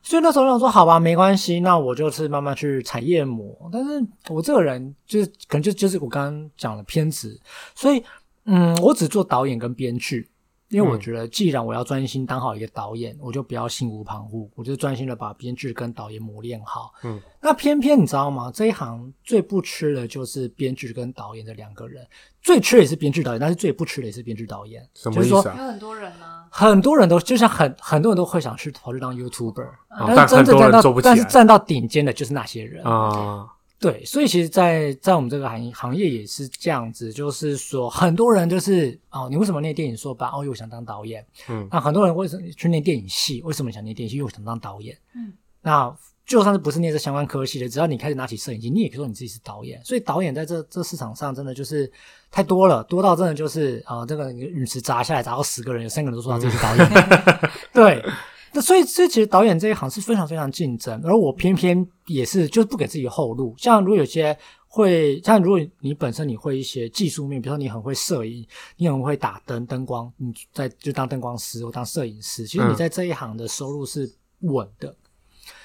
[0.02, 3.54] 所以那时候我想说，好吧，没关系，那我就是慢慢去踩业磨。
[3.72, 7.38] 但是我这个人就是可能就就是我刚刚讲的偏执，
[7.74, 8.02] 所以
[8.44, 10.28] 嗯，我只做导演跟编剧。
[10.68, 16.92] 因为我嗯觉得，既然我要专心当好一个导演，我就不要心无旁骛，我就专心的把编剧跟导演磨练好。
[17.04, 18.50] 嗯，那偏偏你知道吗？
[18.54, 22.06] 这一行最不吃的就是编剧跟导演的两个人，
[22.42, 24.86] 最吃的也是编剧导演，但是最不吃的也是编剧导演。
[24.94, 25.56] 什么就是说意思啊？
[25.58, 32.84] 有很多人呢，很多人都就像很很多人都会想去跑去当 YouTuber，、哦但是真正站到但是站到顶尖的就是那些人。
[32.84, 33.48] 啊，
[33.80, 40.28] 对，所以其实在，在我们这个行行业也是这样子，就是说很多人就是哦，你为什么念电影硕班？
[40.30, 41.24] 哦，因为我想当导演。
[41.48, 43.40] 嗯那很多人为什么去念电影系？
[43.42, 44.16] 为什么想念电影系？
[44.16, 44.98] 因为我想当导演。
[45.14, 49.80] 嗯，那就算是不是念这相关科系的，只要你开始拿起摄影机，你也可以说你自己是导演。
[49.84, 51.90] 所以导演在这这市场上真的就是
[52.30, 56.88] 太多了，多到真的就是啊、呃这个陨石砸下来砸到十个人，有三个人都说他自己是导演。
[57.72, 58.04] 对，
[58.52, 63.54] 那所以，所以其实导演这一行是非常非常竞争，而我偏偏也是就是不给自己后路。
[63.58, 74.94] 像如果有些会，像如果你本身你会一些技术面，比如说你很会摄影，你很会打灯灯光，你在就当灯光师或当摄影师，其实你嗯在这一行的收入是稳的。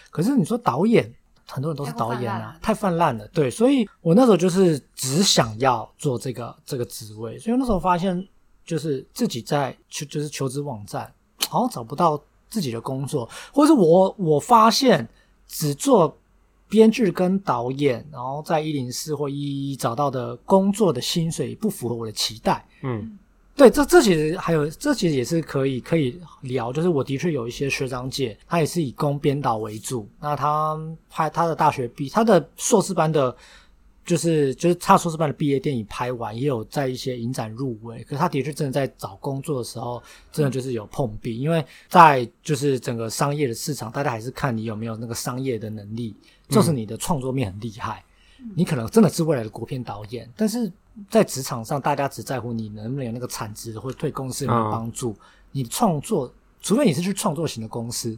[0.09, 1.11] 可是你说导演，
[1.47, 3.27] 很多人都是导演啊太泛滥了。
[3.29, 8.25] 对，所以我那时候就是只想要做这个这个职位，所以那时候发现
[8.65, 11.11] 就是自己在求就是求职网站
[11.49, 12.21] 好像找不到
[12.53, 15.09] 自己的工作，或是我我发现
[15.47, 16.15] 只做
[16.69, 22.63] 编剧跟导演，然后在一零四或一一找到的工作的薪水不符合我的期待。
[22.83, 23.17] 嗯
[23.55, 26.71] 对，这这其实还有，这其实也是可以可以聊。
[26.71, 30.07] 就是我的确有一些学长姐，他也是以工编导为主。
[30.19, 30.75] 那他
[31.09, 33.35] 拍他的大学毕，他的硕士班的，
[34.05, 38.03] 就是就是他硕士班的毕业电影拍完，也有在一些影展入围。
[38.03, 46.15] 可是他的确真的在找工作的时候，真的就是有碰壁，因为在就是整个商业的市场，大家还是看你有没有那个商业的能力，
[46.49, 48.03] 就是你的创作面很厉害。
[48.55, 50.69] 你可能真的是未来的国片导演，但是
[51.09, 55.15] 在职场上，大家只在乎你能不能有那个产值，或对公司有没有帮助。
[55.53, 56.29] 你创作，
[56.61, 58.17] 除非你是去创作型的公司，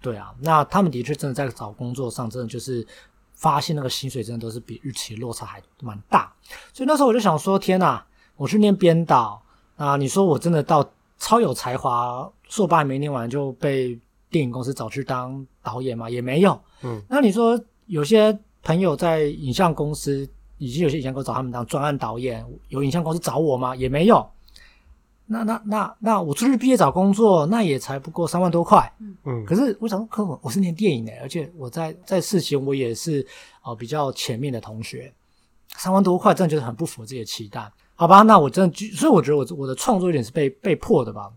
[0.00, 2.84] 对啊，那他们的确真的在找工作上，真的就是
[3.42, 6.32] 发现那个薪水真的都是比预期落差还蛮大。
[6.72, 9.42] 所以那时候我就想说，天哪，我去念编导
[9.76, 9.96] 啊！
[9.96, 13.98] 你说我真的到超有才华，硕班还没念完就被
[14.30, 16.08] 电影公司找去当导演吗？
[16.08, 16.58] 也没有。
[16.82, 20.28] 嗯，那你说有些朋友在影像公司，
[20.58, 23.74] 以及有些影像公司找他们当专案导演，有影像公司找我吗？
[23.74, 24.24] 也没有。
[25.32, 28.92] 那那那那我出去毕业找工作，那也才不过三万多块。
[29.24, 33.26] 嗯可是我想说，可我我是念电影的，而且我在在事前我也是
[33.64, 35.12] 呃比较前面的同学，
[35.76, 37.72] 三万多块真的就是很不符合自己的期待。
[37.94, 41.32] 好吧，那我真的就，所以我觉得我我的创作有点是被被迫的吧。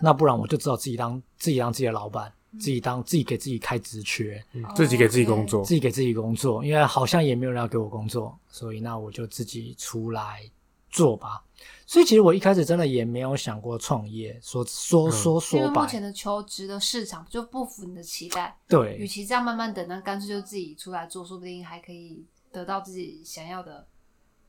[0.00, 10.42] 那不然我就只好自己当自己当自己的老板，自己当自己给自己开职缺，嗯自己给自己工作自，己给自己工作，因为好像也没有人要给我工作，所以那我就自己出来
[10.90, 11.42] 做吧。
[11.88, 18.96] 所以其实我一开始真的也没有想过创业，说说说因说白，为目前的求职的市场就不符你的期待，对。
[18.96, 22.22] 与对其这样慢慢等，那干脆就自己出来做，说不定还可以
[22.52, 23.86] 得到自己想要的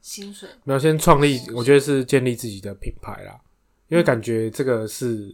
[0.01, 0.49] 薪水。
[0.65, 3.39] 没有先创立，我觉得是建立自己的品牌啦，
[3.87, 5.33] 因为感觉这个是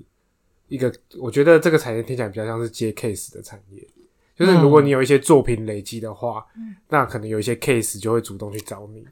[0.68, 3.84] 一个，我觉得这个产业听起来比较像是接 case 的产业，
[4.36, 6.76] 就是如果你有一些作品累积的话，嗯。
[6.88, 9.04] 那可能有一些 case 就会主动去找你。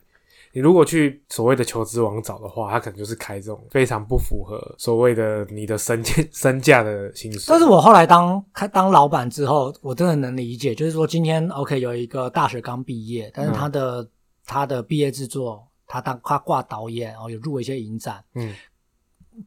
[0.54, 7.46] 你如果去所谓的求职网找的话，他可能就是开这种非常不符合所谓的你的身价 身价的薪水。
[7.48, 14.08] 但是我后来当开当老板之后，我真的能理解，就是说今天 OK 有一个大学刚毕业，但是他的、
[14.46, 18.54] 他的毕业制作，他当他挂导演，然后有入围一些影展，嗯。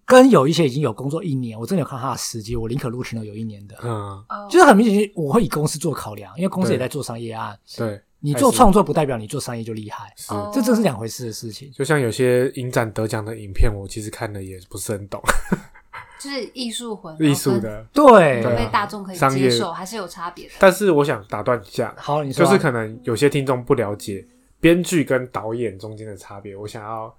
[0.05, 3.89] 跟有一些已经有工作一年，我真的有看他的时机，我宁可录取了有一年的，嗯，
[4.29, 4.49] 哦。
[4.51, 10.13] 就是很明显我会以公司做考量，因为公司也在做商业案，对，你做创作不代表你做商业就厉害，
[10.53, 11.71] 这真是两回事的事情。
[11.73, 15.23] 就像有些影展得奖的影片，我其实看的也不是很懂，
[16.19, 17.87] 就是艺术魂，艺术的。
[17.93, 20.55] 对，跟被大众可以商业接受，还是有差别的。
[20.59, 24.27] 但是我想打断一下，好，你说啊、就是可能有些听众不了解
[24.59, 27.15] 编剧跟导演中间的差别，我想要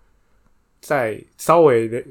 [0.81, 2.03] 再稍微的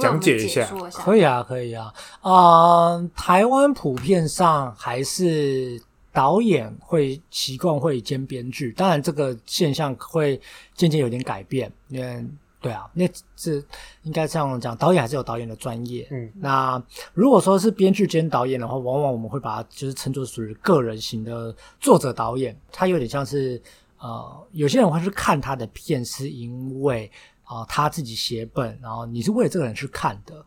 [0.00, 0.98] 讲解一下说一下。
[1.02, 1.92] 可以啊，可以啊。
[2.22, 5.78] 啊，台湾普遍上还是
[6.14, 10.40] 导演会习惯会兼编剧，当然这个现象会
[10.74, 11.70] 渐渐有点改变。
[11.88, 12.24] 因为
[12.60, 13.62] 对啊，那这
[14.04, 16.08] 应该这样讲，导演还是有导演的专业。
[16.10, 23.60] 嗯那如果说是编剧兼导演的话，往往我们会把它就是称作属于个人型的作者导演，他有点像是
[23.98, 27.10] 呃，有些人会去看他的片，是因为
[27.42, 30.42] 啊、他自己写本，然后你是为了这个人去看的。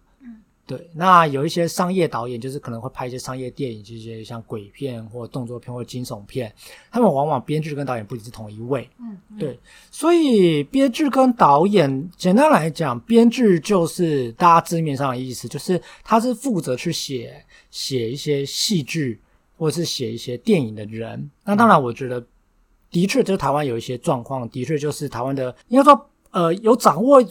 [0.67, 0.89] 嗯，对。
[0.93, 6.53] 那有一些商业导演，就是可能会拍一些商业电影，这些像鬼片或动作片或惊悚片，
[6.91, 8.89] 他们往往编剧跟导演不一定是同一位。
[8.99, 19.19] 嗯，嗯对，所以编剧跟导演，简单来讲，编剧就是大家字面上的意思，就是他是负责去写写一些戏剧
[19.57, 21.29] 或者是写一些电影的人。
[21.43, 22.23] 那当然，我觉得
[22.91, 27.23] 的确就是台湾有一些状况，的确就是台湾的应该说呃有掌握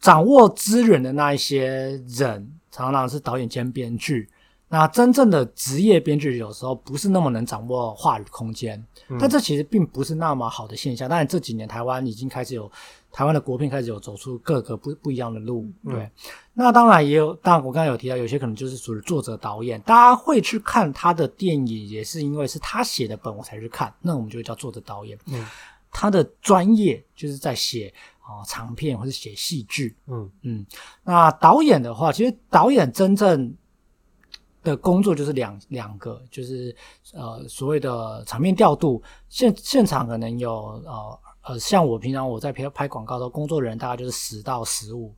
[0.00, 2.52] 掌握资源的那一些人，
[2.84, 4.28] 常常是导演兼编剧。
[4.70, 8.84] 那真正的职业编剧有时候不是那么能掌握话语空间，
[9.18, 11.08] 但这其实并不是那么好的现象。
[11.08, 12.70] 当然这几年台湾已经开始有
[13.10, 16.10] 台湾的国片开始有走出各个不不一样的路，对。
[16.52, 25.18] 那当然也有，当然我刚才有提到，有些可能就是属于作者导演，大家会去看他的电影，也是因为是他写的本我才去看，那我们就叫作者导演。
[25.28, 25.46] 嗯，
[25.90, 27.90] 他的专业就是在写
[28.28, 30.30] 啊、长片或者写戏剧，嗯。
[30.42, 30.66] 嗯，
[31.02, 33.56] 那导演的话，其实导演真正
[34.62, 36.76] 的工作就是两两个，就是
[37.14, 40.52] 呃所谓的场面调度，现现场可能有
[40.84, 45.14] 呃呃，像我平常我在拍拍广告的时候，工作人员大概就是十到十五，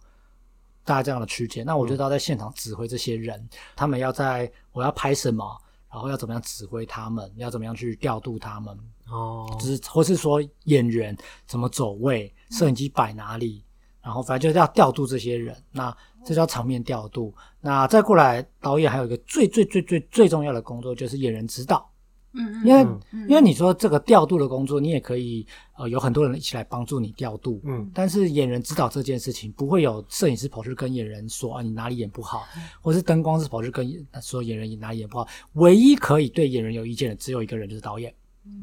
[0.85, 1.67] 大概这样的区间。
[1.67, 3.45] 那我就要在现场指挥这些人，
[3.75, 5.45] 他们要在我要拍什么，
[5.91, 8.79] 然后要怎么样指挥他们，要怎么样去调度他们，
[9.11, 13.63] 哦，就是或是说演员怎么走位，摄影机摆哪里，
[14.03, 15.57] 然后反正就是要调度这些人。
[15.73, 15.95] 那
[16.25, 17.35] 这叫场面调度。
[17.61, 21.91] 那再过来，导演还有一个最最最最最重要的工作就是演员指导。
[22.33, 25.45] 嗯嗯，因为、嗯因为你说这个调度的工作，你也可以
[25.77, 27.61] 呃有很多人一起来帮助你调度。
[27.65, 32.45] 嗯但是演员指导这件事情，不会有摄影师跑去跟演员说啊你哪里演不好，
[32.81, 33.91] 或是灯光师跑去跟
[34.23, 35.27] 说演员哪里演不好。
[35.55, 38.15] 唯一可以对演员有意见的只有一个人，就是导演。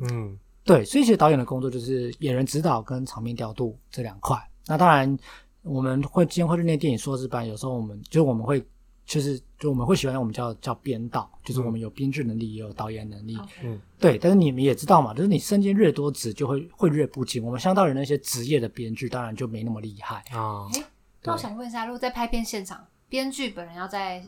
[0.01, 4.38] 嗯对，所以其实导演的工作就是演员指导跟场面调度这两块。
[4.65, 5.17] 那当然，
[5.61, 8.61] 我们会今天会去念电影硕士班，有时候我们就是我们会
[9.05, 13.38] 就是就我们会喜欢我们叫叫编导，就是我们有编剧能力，也有导演能力。
[13.63, 17.41] 嗯对，但是你们也知道嘛，就是你身兼越多职，就会会越不精。
[17.45, 20.17] 我们相当于那些职业的编剧，当然就没那么厉害。
[20.31, 20.83] 啊，哎，
[21.23, 24.21] 那我想问一下，如果在拍片现场，编剧本人要在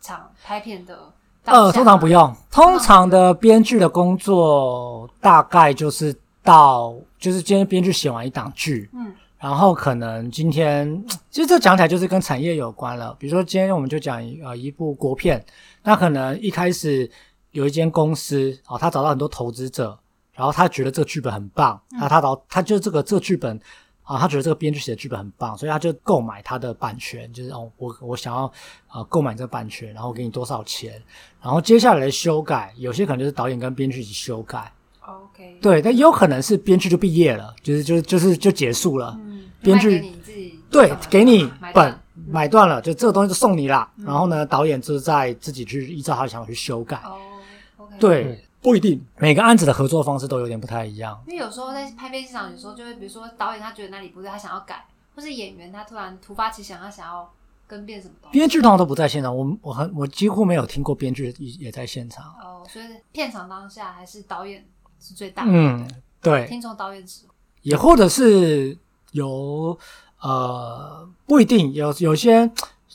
[0.00, 1.12] 场拍片的当
[1.44, 2.06] 呃，通常不。
[2.06, 13.12] 用，通常的编剧的工作大概就是到，就是今天编剧写完一档剧，嗯然后可能今天，其实这讲起来就是跟产业有关了。
[13.18, 15.44] 比如说今天我们就讲一呃一部国片，
[15.82, 17.10] 那可能一开始
[17.50, 19.98] 有一间公司哦，他找到很多投资者，
[20.32, 23.58] 然后他觉得这个剧本很棒，那他找他就这个这个剧本
[24.12, 28.44] 啊，他觉得这个编剧写的剧本很棒，所以他就购买他的版权，就是哦我我想要
[28.88, 31.00] 啊购买这个版权，然后给你多少钱，
[31.40, 39.16] 然后接下来的修改，有些可能就是导演跟编剧一起修改，，OK，，对，但也有可能是编剧就毕业了，就是就是就是就结束了。
[39.20, 41.98] 嗯，编剧你自己对给你买本
[42.28, 43.90] 买断了，就这个东西就送你啦。
[43.96, 46.96] 嗯然后呢，导演就是在自己去依照他的想法去修改。
[47.04, 47.16] 哦
[47.78, 51.20] ，OK，对，不一定每个案子的合作方式都有点不太一样。
[51.26, 54.86] 因为有时候在拍片现场，有时候就会，比如说导演他觉得哪里不对，他想要改，
[55.16, 57.28] 或是演员他突然突发奇想，他想要
[57.66, 58.38] 跟变什么东西。
[58.38, 62.24] 编剧通常都不在现场，我我很我几乎没有听过编剧也也在现场。
[62.40, 64.64] 哦，所以片场当下还是导演
[65.00, 65.90] 是最大的，嗯，
[66.20, 67.34] 对，听从导演指挥。
[67.62, 68.78] 也或者是
[69.10, 69.76] 有
[70.20, 72.50] 呃不一定有有些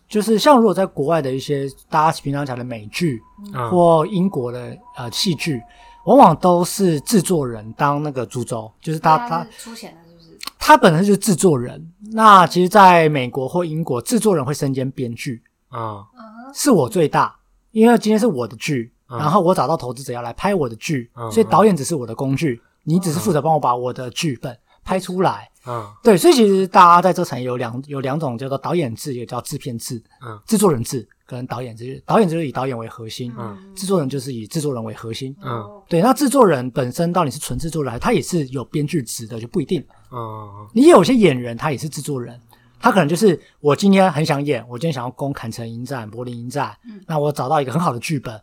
[0.07, 3.21] 就是像如果在国外的一些大家平常讲的美剧，
[3.53, 5.61] 啊或英国的呃戏剧，
[6.05, 10.39] 往往都是制作人当那个主轴，就是他他出钱的，是不是？
[10.57, 11.91] 他本身就是制作人。
[12.11, 17.35] 那其实，在美国或英国，制作人会身兼编剧，啊嗯，是我最大，
[17.71, 25.49] 因为今天是我的剧，嗯然后我找到投资者要来拍我的剧，嗯所以导演只是我的工具，你只是负责帮我把我的剧本拍出来。
[25.67, 32.01] 啊对，所以其实大家在这产业有两有两种叫做导演制，也叫制片制，嗯制作人制跟导演制。
[32.05, 35.35] 导演就是以导演为核心，嗯制作人就是以制作人为核心。
[35.41, 39.85] 嗯哦对，那制作人本身到底是纯制作人，他也是有编剧职的，就不一定。
[40.11, 42.39] 嗯你有些演员，他也是制作人，
[42.79, 48.41] 他可能就是我今天很想演，我今天想要攻坎城影展、柏林影展，嗯那我找到一个很好的剧本，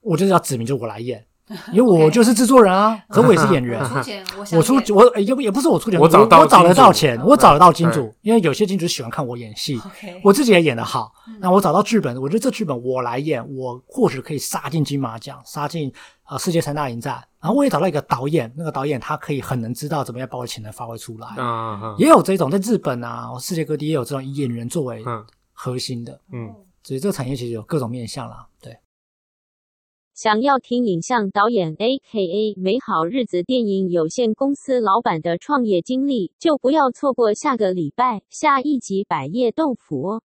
[0.00, 1.24] 我就是要指明就是我来演，
[1.72, 3.88] 因为我就是制作人啊，可我也是演员我。
[3.88, 9.80] 出钱，我想我出我呃也不也不是我出钱，我找我找得到钱，我找得到金主，因为有些金主喜欢看我演戏，
[10.22, 11.38] 我自己也演得好嗯。
[11.40, 15.92] 那我找到剧本，我觉得这剧本我来演，我或许可以杀进金马奖，杀进
[16.28, 17.22] 呃世界三大影展。
[17.40, 21.28] 然后我也找到一个导演，那个导演他可以很能知道怎么样把我的潜能发挥出来。
[21.42, 28.44] 啊也有这种在日本啊，世界各地也有这种以演员作为嗯核心的，嗯所以这个产业其实有各种面向啦。
[30.20, 40.22] 想要听影像导演 A.K.A 美好日子电影有限公司老板的创业经历，就不要错过下个礼拜下一集《百叶豆腐》哦。